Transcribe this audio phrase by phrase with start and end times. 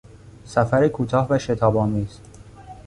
[0.45, 2.19] سفر کوتاه و شتابآمیز